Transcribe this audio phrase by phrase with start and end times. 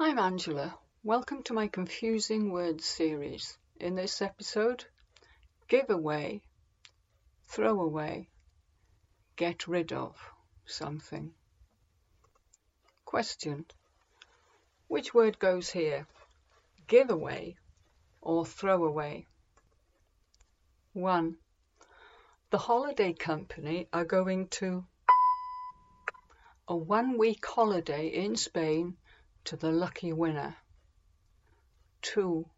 [0.00, 0.78] I'm Angela.
[1.02, 3.58] Welcome to my Confusing Words series.
[3.80, 4.84] In this episode,
[5.66, 6.40] give away,
[7.48, 8.28] throw away,
[9.34, 10.16] get rid of
[10.66, 11.34] something.
[13.06, 13.66] Question
[14.86, 16.06] Which word goes here?
[16.86, 17.56] Give away
[18.20, 19.26] or throw away?
[20.92, 21.36] 1.
[22.50, 24.84] The holiday company are going to
[26.68, 28.96] a one week holiday in Spain
[29.44, 30.56] to the lucky winner.
[32.02, 32.48] 2.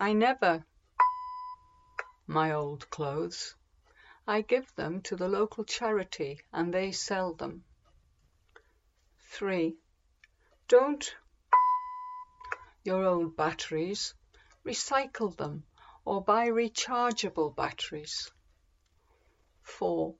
[0.00, 0.64] I never
[2.26, 3.54] my old clothes.
[4.26, 7.64] I give them to the local charity and they sell them.
[9.18, 9.76] 3.
[10.68, 11.14] Don't
[12.84, 14.14] your old batteries,
[14.64, 15.64] recycle them
[16.04, 18.30] or buy rechargeable batteries.
[19.62, 20.14] 4.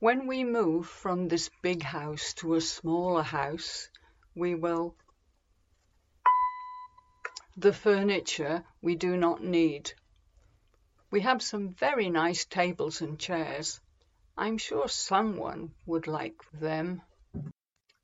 [0.00, 3.88] When we move from this big house to a smaller house,
[4.32, 4.94] we will
[7.56, 9.92] the furniture we do not need.
[11.10, 13.80] We have some very nice tables and chairs.
[14.36, 17.02] I'm sure someone would like them.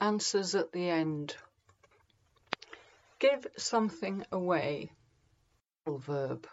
[0.00, 1.36] Answers at the end.
[3.20, 4.90] Give something away.
[5.86, 6.48] Verb.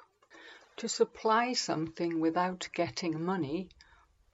[0.78, 3.70] To supply something without getting money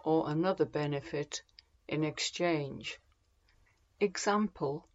[0.04, 1.42] or another benefit
[1.88, 3.00] in exchange.
[4.00, 4.88] Example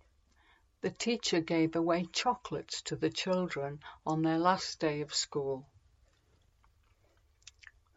[0.80, 5.69] The teacher gave away chocolates to the children on their last day of school.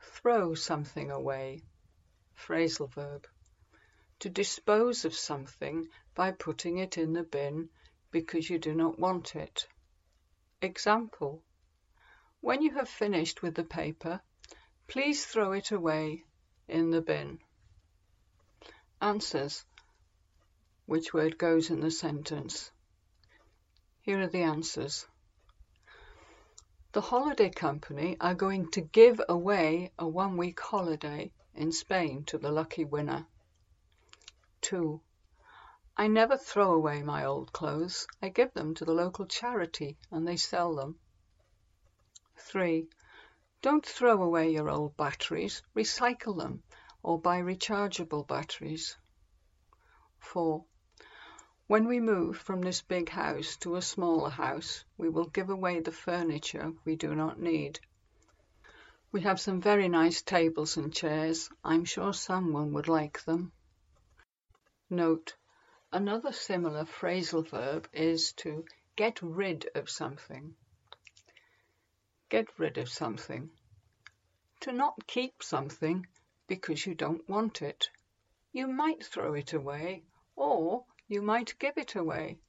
[0.02, 1.62] Throw something away.
[2.36, 3.28] Phrasal verb.
[4.20, 7.70] To dispose of something by putting it in the bin
[8.12, 9.68] because you do not want it.
[10.62, 11.44] Example
[12.42, 14.22] When you have finished with the paper,
[14.88, 16.24] please throw it away
[16.68, 17.40] in the bin.
[19.02, 19.66] Answers.
[20.86, 22.72] Which word goes in the sentence?
[24.02, 25.06] Here are the answers.
[26.94, 32.38] The holiday company are going to give away a one week holiday in Spain to
[32.38, 33.28] the lucky winner.
[34.62, 35.02] 2.
[35.98, 38.08] I never throw away my old clothes.
[38.22, 41.00] I give them to the local charity and they sell them.
[42.38, 42.88] 3.
[43.64, 46.62] Don't throw away your old batteries, recycle them
[47.02, 48.96] or buy rechargeable batteries.
[50.20, 50.64] 4.
[51.66, 55.80] When we move from this big house to a smaller house, we will give away
[55.80, 57.80] the furniture we do not need.
[59.12, 61.50] We have some very nice tables and chairs.
[61.64, 63.52] I'm sure someone would like them.
[64.90, 65.36] Note,
[65.92, 68.66] another similar phrasal verb is to
[68.96, 70.56] get rid of something.
[72.30, 73.50] Get rid of something.
[74.62, 76.06] To not keep something
[76.48, 77.90] because you don't want it.
[78.52, 80.04] You might throw it away,
[80.36, 82.40] or you might give it away,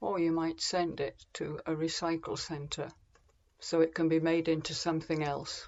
[0.00, 2.90] or you might send it to a recycle centre
[3.58, 5.66] so it can be made into something else.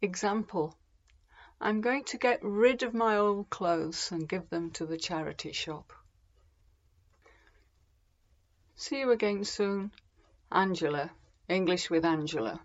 [0.00, 0.74] Example
[1.60, 5.52] I'm going to get rid of my old clothes and give them to the charity
[5.52, 5.92] shop.
[8.76, 9.92] See you again soon.
[10.50, 11.10] Angela.
[11.50, 12.60] English with Angela.